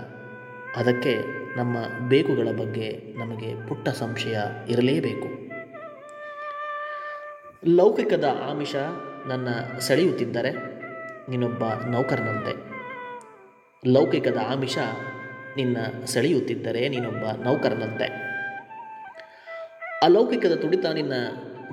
[0.76, 1.20] ಅದಕ್ಕೆ
[1.58, 1.78] ನಮ್ಮ
[2.10, 5.50] ಬೇಕುಗಳ ಬಗ್ಗೆ ನಮಗೆ ಪುಟ್ಟ ಸಂಶಯ ಇರಲೇಬೇಕು.
[7.68, 8.76] ಲೌಕಿಕದ ಆಮಿಷ
[9.30, 9.48] ನನ್ನ
[9.80, 10.52] ಸೆಳೆಯುತ್ತಿದ್ದರೆ
[11.30, 12.54] ನೀನೊಬ್ಬ ನೌಕರನಂತೆ.
[13.90, 14.78] ಲೌಕಿಕದ ಆಮಿಷ
[15.58, 18.30] ನಿನ್ನ ಸೆಳೆಯುತ್ತಿದ್ದರೆ ನೀನೊಬ್ಬ ನೌಕರನಂತೆ.
[20.04, 21.14] ಅಲೌಕಿಕದ ತುಡಿತ ನಿನ್ನ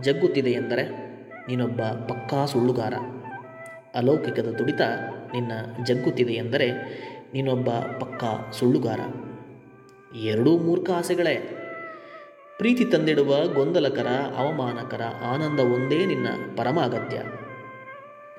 [0.02, 0.84] ಜಗ್ಗುತ್ತಿದೆ ಎಂದರೆ
[1.48, 2.94] ನೀನೊಬ್ಬ ಪಕ್ಕಾ ಸುಳ್ಳುಗಾರ.
[3.94, 4.80] ಅಲೌಕಿಕದ ತುಡಿತ
[5.32, 5.52] ನಿನ್ನ
[5.84, 6.70] ಜಗ್ಗುತ್ತಿದೆ ಎಂದರೆ
[7.34, 9.00] ನೀನೊಬ್ಬ ಪಕ್ಕಾ ಸುಳ್ಳುಗಾರ.
[10.16, 11.62] ಎರಡೂ ಮೂರ್ಖ ಆಸೆಗಳೇ.
[12.58, 16.26] ಪ್ರೀತಿ ತಂದಿಡುವ ಗೊಂದಲಕರ, ಅವಮಾನಕರ ಆನಂದ ಒಂದೇ ನಿನ್ನ
[16.56, 17.22] ಪರಮ ಅಗತ್ಯ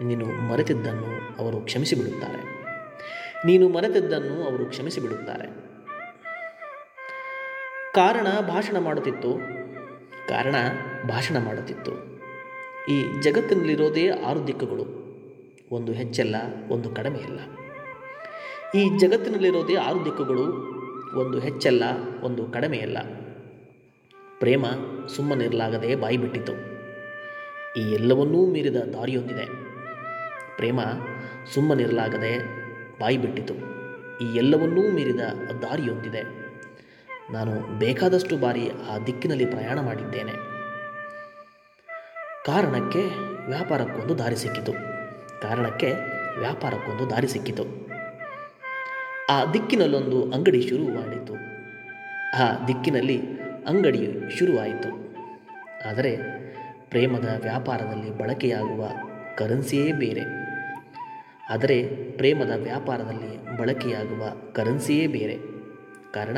[0.04, 2.58] ನೀನು ಮರೆತಿದ್ದನ್ನು ಅವರು ಕ್ಷಮಿಸಿಬಿಡುತ್ತಾರೆ.
[3.46, 5.68] ನೀನು ಮರೆತಿದ್ದನ್ನು ಅವರು ಕ್ಷಮಿಸಿಬಿಡುತ್ತಾರೆ.
[7.94, 9.34] ಕಾರಣ ಭಾಷಣ ಮಾಡುತ್ತಿತ್ತು.
[10.30, 10.56] ಕಾರಣ
[11.08, 12.22] ಭಾಷಣ ಮಾಡುತ್ತಿತ್ತು.
[12.90, 15.08] ಈ ಜಗತ್ತಿನಲ್ಲಿರೋದೇ ಆರು ದಿಕ್ಕುಗಳು.
[15.72, 16.36] ಒಂದು ಹೆಚ್ಚಲ್ಲ
[16.70, 17.40] ಒಂದು ಕಡಿಮೆಯಲ್ಲ.
[18.76, 20.44] ಈ ಜಗತ್ತಿನಲ್ಲಿರೋದೇ ಆರು ದಿಕ್ಕುಗಳು,
[21.20, 21.84] ಒಂದು ಹೆಚ್ಚಲ್ಲ
[22.22, 22.98] ಒಂದು ಕಡಿಮೆಯಲ್ಲ.
[24.40, 24.66] ಪ್ರೇಮ
[25.08, 26.54] ಸುಮ್ಮನಿರಲಾಗದೆ ಬಾಯಿ ಬಿಟ್ಟಿತು
[27.80, 29.67] ಈ ಎಲ್ಲವನ್ನೂ ಮೀರಿದ ದಾರಿಯೊಂದಿದೆ.
[30.58, 30.80] ಪ್ರೇಮ
[31.54, 32.40] ಸುಮ್ಮನಿರಲಾಗದೆ
[33.00, 33.54] ಬಾಯಿ ಬಿಟ್ಟಿತು.
[34.18, 35.20] ಈ ಎಲ್ಲವನ್ನೂ ಮೀರಿದ
[35.62, 36.48] ದಾರಿಯೊಂದಿದೆ.
[37.34, 40.32] ನಾನು ಬೇಕಾದಷ್ಟು ಬಾರಿ ಆ ದಿಕ್ಕಿನಲ್ಲಿ ಪ್ರಯಾಣ ಮಾಡಿದ್ದೇನೆ.
[42.46, 43.04] ಕಾರಣಕ್ಕೆ
[43.48, 44.72] ವ್ಯಾಪಾರಕ್ಕೊಂದು ದಾರಿ ಸಿಕ್ಕಿತು.
[45.42, 45.94] ಕಾರಣಕ್ಕೆ
[46.40, 47.88] ವ್ಯಾಪಾರಕ್ಕೊಂದು ದಾರಿ ಸಿಕ್ಕಿತು.
[49.30, 51.34] ಆ ದಿಕ್ಕಿನಲ್ಲೊಂದು ಅಂಗಡಿ ಶುರು ಮಾಡಿತು
[52.44, 53.22] ಆ ದಿಕ್ಕಿನಲ್ಲಿ
[53.68, 54.90] ಅಂಗಡಿ ಶುರುವಾಯಿತು.
[55.90, 56.18] ಆದರೆ
[56.90, 58.88] ಪ್ರೇಮದ ವ್ಯಾಪಾರದಲ್ಲಿ ಬಳಕೆಯಾಗುವ
[59.38, 60.47] ಕರೆನ್ಸಿಯೇ ಬೇರೆ.
[61.50, 61.84] ಆದರೆ
[62.18, 65.38] ಪ್ರೇಮದ ವ್ಯಾಪಾರದಲ್ಲಿ ಬಳಕೆಯಾಗುವ ಕರೆನ್ಸಿಯೇ ಬೇರೆ.
[66.14, 66.38] ಕಾರಣ,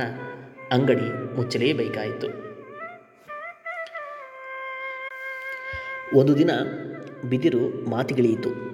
[0.72, 2.28] ಅಂಗಡಿ ಮುಚ್ಚಲೇಬೇಕಾಯಿತು.
[6.18, 6.52] ಒಂದು ದಿನ
[7.30, 8.70] ಬಿದಿರು ಮಾತಿಗಿಳಿಯಿತು.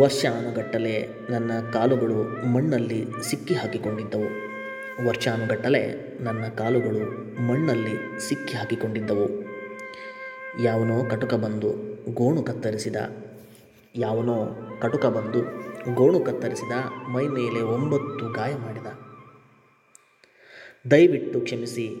[0.00, 4.28] ವರ್ಷಾನುಗಟ್ಟಲೆ ನನ್ನ ಕಾಲುಗಳು ಮಣ್ಣಲ್ಲಿ ಸಿಕ್ಕಿ ಹಾಕಿಕೊಂಡಿದ್ದವು
[5.08, 5.82] ವರ್ಷಾನುಗಟ್ಟಲೆ
[6.24, 7.02] ನನ್ನ ಕಾಲುಗಳು
[7.42, 9.26] ಮಣ್ಣಲ್ಲಿ ಸಿಕ್ಕಿ ಹಾಕಿಕೊಂಡಿದ್ದವು
[10.62, 11.70] ಯಾವನೋ ಕಟುಕ ಬಂದು
[12.14, 12.96] ಗೋಣು ಕತ್ತರಿಸಿದ
[13.98, 14.36] ಯಾವನೋ
[14.80, 15.40] ಕಟುಕ ಬಂದು
[15.94, 16.72] ಗೋಣು ಕತ್ತರಿಸಿದ
[17.08, 18.86] ಮೈ ಮೇಲೆ ಒಂಬತ್ತು ಗಾಯ ಮಾಡಿದ.
[20.90, 22.00] ದಯವಿಟ್ಟು ಕ್ಷಮಿಸಿ,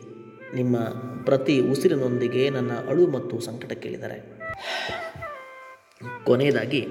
[0.54, 0.76] ನಿಮ್ಮ
[1.24, 4.18] ಪ್ರತಿ ಉಸಿರಿನೊಂದಿಗೆ ನನ್ನ ಅಳು ಮತ್ತು ಸಂಕಟ ಕೇಳಿದರೆ.
[6.24, 6.86] ಕೊನೆಯದಾಗಿ,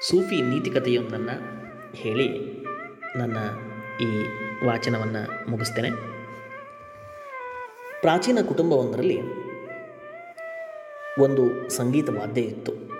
[0.00, 1.36] ಸೂಫಿ ನೀತಿಕತೆಯೊಂದನ್ನು
[1.94, 2.28] ಹೇಳಿ
[3.16, 3.36] ನನ್ನ
[4.00, 4.08] ಈ
[4.66, 5.90] ವಾಚನವನ್ನು ಮುಗಿಸ್ತೇನೆ.
[8.00, 9.20] ಪ್ರಾಚೀನ ಕುಟುಂಬವೊಂದರಲ್ಲಿ
[11.20, 12.99] ಒಂದು ಸಂಗೀತ ವಾದ್ಯ ಇತ್ತು.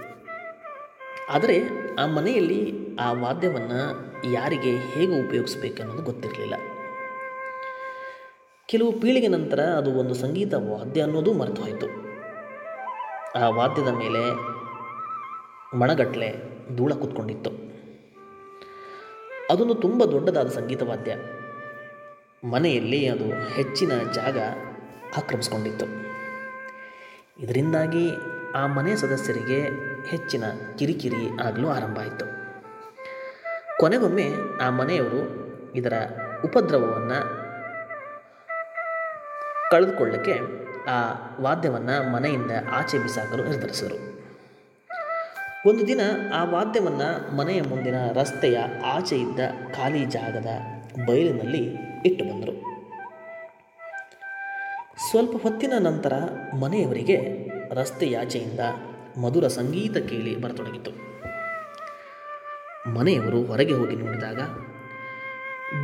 [1.31, 1.57] ಆದರೆ
[1.99, 3.81] ಆ ಮನೆಯಲ್ಲಿ ಆ ವಾದ್ಯವನ್ನು
[4.31, 6.55] ಯಾರಿಗೆ ಹೇಗೆ ಉಪಯೋಗಿಸ್ಬೇಕು ಅನ್ನೋದು ಗೊತ್ತಿರಲಿಲ್ಲ.
[8.67, 11.87] ಕೆಲವು ಪೀಳಿಗೆ ನಂತರ ಅದು ಒಂದು ಸಂಗೀತ ವಾದ್ಯ ಅನ್ನೋದು ಮರೆತು ಹೋಯಿತು
[13.39, 14.23] ಆ ವಾದ್ಯದ ಮೇಲೆ
[15.77, 16.35] ಮಣಗಟ್ಟಲೆ
[16.77, 17.51] ಧೂಳ ಕೂತ್ಕೊಂಡಿತ್ತು.
[19.51, 21.17] ಅದೊಂದು ತುಂಬ ದೊಡ್ಡದಾದ ಸಂಗೀತ ವಾದ್ಯ.
[22.49, 24.39] ಮನೆಯಲ್ಲಿ ಅದು ಹೆಚ್ಚಿನ ಜಾಗ
[25.17, 25.87] ಆಕ್ರಮಿಸ್ಕೊಂಡಿತ್ತು.
[27.43, 28.11] ಇದರಿಂದಾಗಿ
[28.55, 29.61] ಆ ಮನೆ ಸದಸ್ಯರಿಗೆ
[30.07, 30.45] ಹೆಚ್ಚಿನ
[30.79, 32.27] ಕಿರಿಕಿರಿ ಆಗಲು ಆರಂಭ ಆಯಿತು.
[33.79, 34.31] ಕೊನೆಗೊಮ್ಮೆ
[34.63, 35.41] ಆ ಮನೆಯವರು
[35.75, 35.93] ಇದರ
[36.45, 37.41] ಉಪದ್ರವವನ್ನು
[39.71, 40.41] ಕಳೆದುಕೊಳ್ಳಕ್ಕೆ
[40.89, 40.99] ಆ
[41.41, 44.11] ವಾದ್ಯವನ್ನು ಮನೆಯಿಂದ ಆಚೆ ಬಿಸಾಕಲು ನಿರ್ಧರಿಸಿದರು.
[45.69, 46.01] ಒಂದು ದಿನ
[46.35, 49.41] ಆ ವಾದ್ಯವನ್ನು ಮನೆಯ ಮುಂದಿನ ರಸ್ತೆಯ ಆಚೆ ಇದ್ದ
[49.77, 50.47] ಖಾಲಿ ಜಾಗದ
[51.07, 52.71] ಬಯಲಿನಲ್ಲಿ ಇಟ್ಟು ಬಂದರು.
[55.11, 56.13] ಸ್ವಲ್ಪ ಹೊತ್ತಿನ ನಂತರ
[56.61, 57.40] ಮನೆಯವರಿಗೆ
[57.75, 58.61] ರಸ್ತೆಯಾಚೆಯಿಂದ
[59.21, 61.11] ಮಧುರ ಸಂಗೀತ ಕೇಳಿ ಬರತೊಡಗಿತು.
[62.91, 64.41] ಮನೆಯವರು ಹೊರಗೆ ಹೋಗಿ ನೋಡಿದಾಗ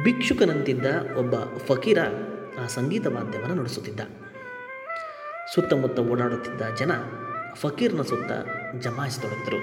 [0.05, 0.87] ಭಿಕ್ಷುಕನಂತಿದ್ದ
[1.19, 1.99] ಒಬ್ಬ ಫಕೀರ
[2.63, 4.01] ಆ ಸಂಗೀತ ವಾದ್ಯವನ್ನು ನುಡಿಸುತ್ತಿದ್ದ.
[5.55, 6.91] ಸುತ್ತಮುತ್ತ ಓಡಾಡುತ್ತಿದ್ದ ಜನ
[7.55, 8.33] ಫಕೀರ್ನ ಸುತ್ತ
[8.81, 9.57] ಜಮಾಯಿಸತೊಡಗಿದರು.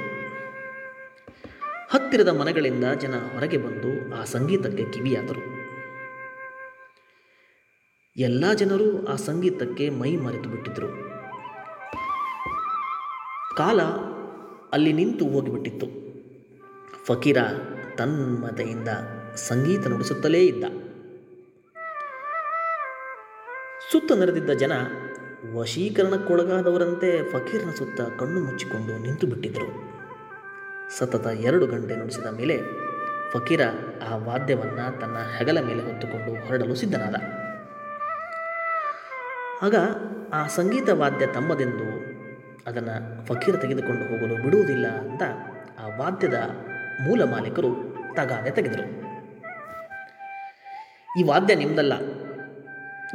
[1.90, 5.64] ಹತ್ತಿರದ ಮನೆಗಳಿಂದ ಜನ ಹೊರಗೆ ಬಂದು ಆ ಸಂಗೀತಕ್ಕೆ ಕಿವಿಯಾದರು.
[8.18, 11.13] ಎಲ್ಲ ಜನರು ಆ ಸಂಗೀತಕ್ಕೆ ಮೈ ಮರೆತು ಬಿಟ್ಟಿದ್ದರು
[13.58, 13.82] ಕಾಲ
[14.74, 15.88] ಅಲ್ಲಿ ನಿಂತು ಹೋಗಿಬಿಟ್ಟಿತ್ತು.
[17.06, 17.38] ಫಕೀರ
[17.98, 18.88] ತನ್ಮತೆಯಿಂದ
[19.36, 20.64] ಸಂಗೀತ ನುಡಿಸುತ್ತಲೇ ಇದ್ದ.
[23.92, 24.72] ಸುತ್ತ ನೆರೆದಿದ್ದ ಜನ
[25.54, 29.94] ವಶೀಕರಣಕ್ಕೊಳಗಾದವರಂತೆ ಫಕೀರ್ನ ಸುತ್ತ ಕಣ್ಣು ಮುಚ್ಚಿಕೊಂಡು ನಿಂತು ಬಿಟ್ಟಿದ್ದರು
[30.98, 32.62] ಸತತ ಎರಡು ಗಂಟೆ ನುಡಿಸಿದ ಮೇಲೆ
[33.32, 33.62] ಫಕೀರ
[34.10, 37.16] ಆ ವಾದ್ಯವನ್ನು ತನ್ನ ಹೆಗಲ ಮೇಲೆ ಹೊತ್ತುಕೊಂಡು ಹೊರಡಲು ಸಿದ್ಧನಾದ.
[39.64, 39.76] ಆಗ
[40.34, 42.03] ಆ ಸಂಗೀತ ವಾದ್ಯ ತಮ್ಮದೆಂದು
[42.68, 45.24] ಅದನ್ನು ಫಕೀರ್ ತೆಗೆದುಕೊಂಡು ಹೋಗಲು ಬಿಡುವುದಿಲ್ಲ ಅಂತ
[45.80, 46.50] ಆ ವಾದ್ಯದ
[47.08, 49.04] ಮೂಲ ಮಾಲೀಕರು ತಗಾದೆ ತೆಗೆದರು.
[51.20, 51.94] ಈ ವಾದ್ಯ ನಿಮ್ಮದಲ್ಲ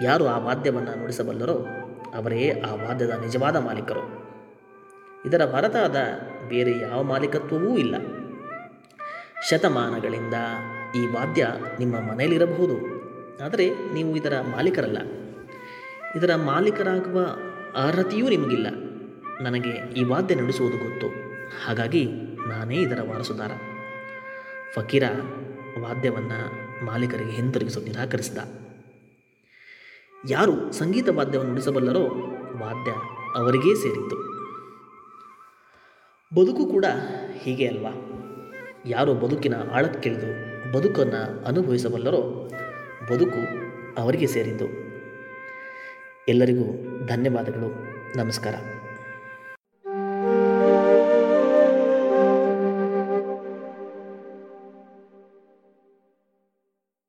[0.02, 1.66] ಯಾರು ಆ ವಾದ್ಯವನ್ನು ನುಡಿಸಬಲ್ಲರೋ
[2.14, 4.28] ಅವರೇ ಆ ವಾದ್ಯದ ನಿಜವಾದ ಮಾಲೀಕರು.
[5.26, 5.96] ಇದರ ಹೊರತಾದ
[6.48, 7.94] ಬೇರೆ ಯಾವ ಮಾಲೀಕತ್ವವೂ ಇಲ್ಲ.
[9.48, 10.34] ಶತಮಾನಗಳಿಂದ
[10.96, 12.98] ಈ ವಾದ್ಯ ನಿಮ್ಮ ಮನೆಯಲ್ಲಿರಬಹುದು.
[13.44, 14.98] ಆದರೆ ನೀವು ಇದರ ಮಾಲೀಕರಲ್ಲ.
[16.16, 17.20] ಇದರ ಮಾಲೀಕರಾಗುವ
[17.86, 18.87] ಅರ್ಹತೆಯೂ ನಿಮಗಿಲ್ಲ.
[19.42, 21.06] ನನಗೆ ಈ ವಾದ್ಯ ನುಡಿಸುವುದು ಗೊತ್ತು.
[21.66, 22.04] ಹಾಗಾಗಿ
[22.48, 23.50] ನಾನೇ ಇದರ ವಾರಸುದಾರ.
[24.74, 25.02] ಫಕೀರ
[25.78, 28.38] ವಾದ್ಯವನ್ನು ಮಾಲೀಕರಿಗೆ ಹಿಂತಿರುಗಿಸಲು ನಿರಾಕರಿಸಿದ.
[30.30, 32.04] ಯಾರು ಸಂಗೀತ ವಾದ್ಯವನ್ನು ನುಡಿಸಬಲ್ಲರೋ
[32.56, 32.90] ವಾದ್ಯ
[33.36, 34.16] ಅವರಿಗೇ ಸೇರಿತ್ತು
[36.34, 36.84] ಬದುಕು ಕೂಡ
[37.42, 37.90] ಹೀಗೆ ಅಲ್ವಾ?
[38.86, 42.50] ಯಾರು ಬದುಕಿನ ಆಳಕ್ಕಿಳಿದು ಬದುಕನ್ನು ಅನುಭವಿಸಬಲ್ಲರೋ
[43.12, 43.40] ಬದುಕು
[44.00, 44.66] ಅವರಿಗೆ ಸೇರಿದ್ದು.
[46.28, 46.64] ಎಲ್ಲರಿಗೂ
[47.06, 47.68] ಧನ್ಯವಾದಗಳು.
[48.18, 48.54] ನಮಸ್ಕಾರ.